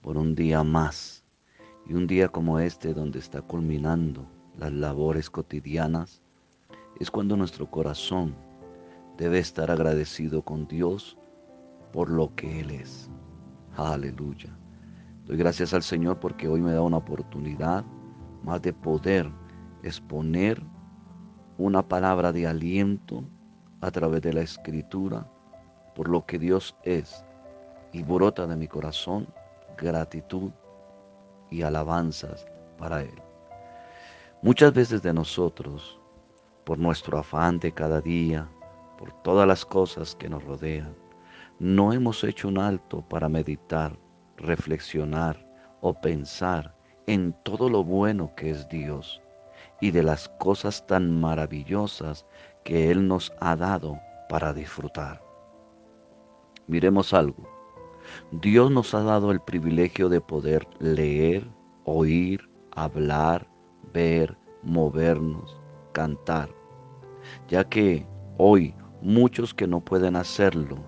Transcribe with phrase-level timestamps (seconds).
[0.00, 1.24] por un día más
[1.86, 6.22] y un día como este donde está culminando las labores cotidianas
[7.00, 8.34] es cuando nuestro corazón
[9.16, 11.16] debe estar agradecido con Dios
[11.92, 13.10] por lo que Él es.
[13.76, 14.56] Aleluya.
[15.24, 17.84] Doy gracias al Señor porque hoy me da una oportunidad
[18.42, 19.30] más de poder
[19.82, 20.62] exponer
[21.56, 23.24] una palabra de aliento
[23.80, 25.30] a través de la escritura
[25.94, 27.24] por lo que Dios es
[27.92, 29.28] y brota de mi corazón
[29.78, 30.50] gratitud
[31.50, 32.46] y alabanzas
[32.76, 33.22] para Él.
[34.42, 35.98] Muchas veces de nosotros,
[36.64, 38.48] por nuestro afán de cada día,
[38.98, 40.94] por todas las cosas que nos rodean,
[41.58, 43.98] no hemos hecho un alto para meditar,
[44.36, 45.44] reflexionar
[45.80, 46.74] o pensar
[47.06, 49.20] en todo lo bueno que es Dios
[49.80, 52.26] y de las cosas tan maravillosas
[52.64, 53.98] que Él nos ha dado
[54.28, 55.22] para disfrutar.
[56.66, 57.57] Miremos algo.
[58.32, 61.48] Dios nos ha dado el privilegio de poder leer,
[61.84, 63.48] oír, hablar,
[63.92, 65.60] ver, movernos,
[65.92, 66.50] cantar,
[67.48, 70.78] ya que hoy muchos que no pueden hacerlo,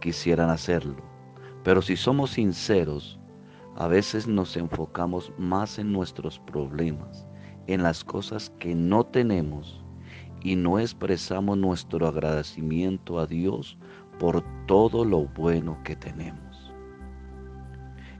[0.00, 0.96] quisieran hacerlo.
[1.64, 3.18] Pero si somos sinceros,
[3.76, 7.26] a veces nos enfocamos más en nuestros problemas,
[7.66, 9.84] en las cosas que no tenemos
[10.42, 13.78] y no expresamos nuestro agradecimiento a Dios
[14.18, 16.47] por todo lo bueno que tenemos.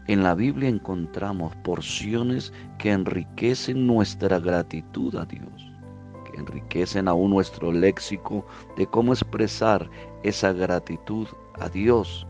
[0.09, 5.71] En la Biblia encontramos porciones que enriquecen nuestra gratitud a Dios,
[6.25, 8.47] que enriquecen aún nuestro léxico
[8.79, 9.91] de cómo expresar
[10.23, 11.29] esa gratitud
[11.61, 12.27] a Dios.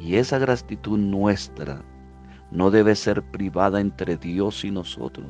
[0.00, 1.84] Y esa gratitud nuestra
[2.50, 5.28] no debe ser privada entre Dios y nosotros.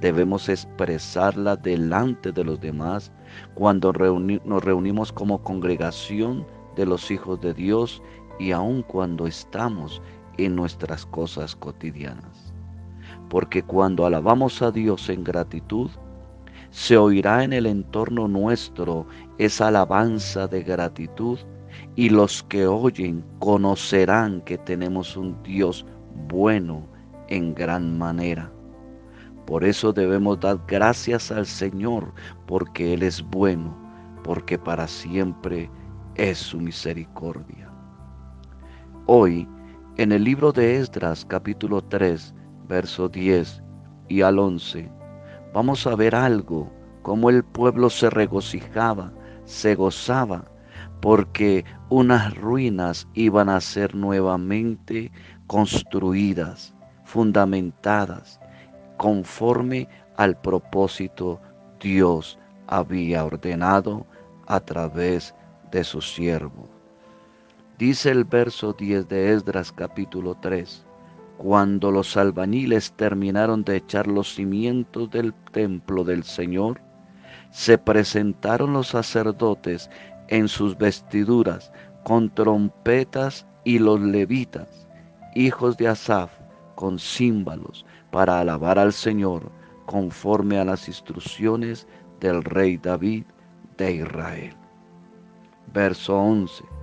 [0.00, 3.10] Debemos expresarla delante de los demás
[3.54, 8.00] cuando nos reunimos como congregación de los hijos de Dios
[8.38, 10.00] y aun cuando estamos
[10.38, 12.54] en nuestras cosas cotidianas.
[13.28, 15.90] Porque cuando alabamos a Dios en gratitud,
[16.70, 19.06] se oirá en el entorno nuestro
[19.38, 21.38] esa alabanza de gratitud
[21.96, 25.86] y los que oyen conocerán que tenemos un Dios
[26.28, 26.86] bueno
[27.28, 28.50] en gran manera.
[29.46, 32.12] Por eso debemos dar gracias al Señor,
[32.46, 33.76] porque Él es bueno,
[34.22, 35.70] porque para siempre
[36.14, 37.70] es su misericordia.
[39.06, 39.46] Hoy
[39.96, 42.34] en el libro de Esdras capítulo 3,
[42.66, 43.62] verso 10
[44.08, 44.90] y al 11,
[45.52, 46.68] vamos a ver algo,
[47.02, 49.12] cómo el pueblo se regocijaba,
[49.44, 50.50] se gozaba,
[51.00, 55.12] porque unas ruinas iban a ser nuevamente
[55.46, 56.74] construidas,
[57.04, 58.40] fundamentadas,
[58.96, 61.40] conforme al propósito
[61.78, 64.06] Dios había ordenado
[64.48, 65.36] a través
[65.70, 66.73] de su siervo.
[67.78, 70.86] Dice el verso 10 de Esdras capítulo 3,
[71.38, 76.80] cuando los albañiles terminaron de echar los cimientos del templo del Señor,
[77.50, 79.90] se presentaron los sacerdotes
[80.28, 81.72] en sus vestiduras
[82.04, 84.86] con trompetas y los levitas,
[85.34, 86.30] hijos de Asaf,
[86.76, 89.50] con címbalos, para alabar al Señor
[89.86, 91.88] conforme a las instrucciones
[92.20, 93.24] del rey David
[93.76, 94.54] de Israel.
[95.72, 96.73] Verso 11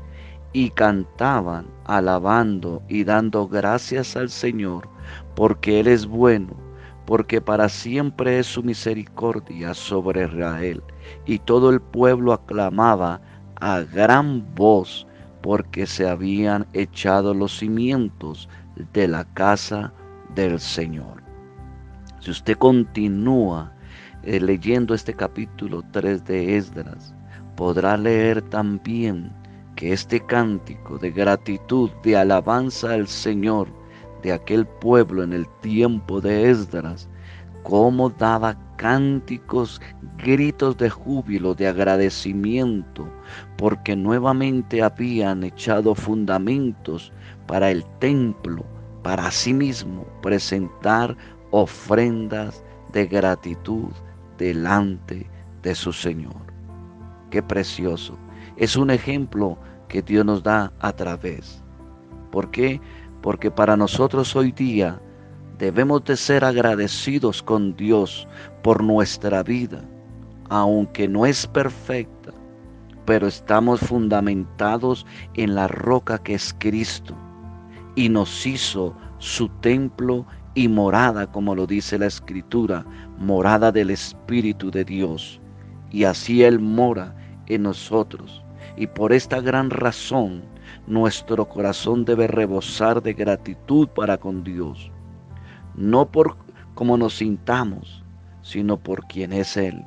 [0.53, 4.88] y cantaban, alabando y dando gracias al Señor,
[5.35, 6.53] porque Él es bueno,
[7.06, 10.84] porque para siempre es su misericordia sobre Israel.
[11.25, 13.22] Y todo el pueblo aclamaba
[13.59, 15.07] a gran voz,
[15.41, 18.47] porque se habían echado los cimientos
[18.94, 19.91] de la casa
[20.35, 21.23] del Señor.
[22.20, 23.73] Si usted continúa
[24.23, 27.16] eh, leyendo este capítulo 3 de Esdras,
[27.55, 29.34] podrá leer también
[29.81, 33.67] que este cántico de gratitud, de alabanza al Señor
[34.22, 37.09] de aquel pueblo en el tiempo de Esdras,
[37.63, 39.81] cómo daba cánticos,
[40.19, 43.11] gritos de júbilo, de agradecimiento,
[43.57, 47.11] porque nuevamente habían echado fundamentos
[47.47, 48.63] para el templo,
[49.01, 51.17] para sí mismo presentar
[51.49, 52.63] ofrendas
[52.93, 53.89] de gratitud
[54.37, 55.27] delante
[55.63, 56.53] de su Señor.
[57.31, 58.16] Qué precioso.
[58.57, 59.57] Es un ejemplo
[59.91, 61.61] que Dios nos da a través.
[62.32, 62.79] ¿Por qué?
[63.22, 64.99] porque para nosotros hoy día
[65.58, 68.28] debemos de ser agradecidos con Dios
[68.64, 69.82] por nuestra vida,
[70.49, 72.32] aunque no es perfecta,
[73.05, 75.05] pero estamos fundamentados
[75.35, 77.16] en la roca que es Cristo
[77.96, 82.85] y nos hizo su templo y morada, como lo dice la Escritura,
[83.20, 85.40] morada del Espíritu de Dios.
[85.91, 87.16] Y así Él mora
[87.47, 88.44] en nosotros.
[88.78, 90.44] Y por esta gran razón,
[90.88, 94.91] nuestro corazón debe rebosar de gratitud para con Dios.
[95.76, 96.38] No por
[96.73, 98.03] cómo nos sintamos,
[98.41, 99.85] sino por quien es Él.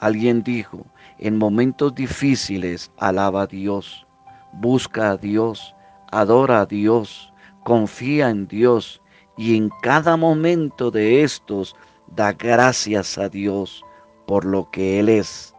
[0.00, 0.86] Alguien dijo,
[1.18, 4.06] en momentos difíciles alaba a Dios,
[4.52, 5.74] busca a Dios,
[6.12, 7.32] adora a Dios,
[7.64, 9.02] confía en Dios
[9.36, 11.74] y en cada momento de estos
[12.14, 13.84] da gracias a Dios
[14.26, 15.54] por lo que Él es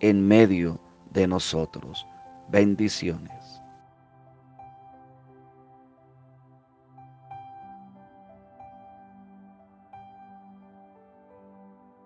[0.00, 0.80] en medio
[1.16, 2.06] de nosotros.
[2.48, 3.62] Bendiciones.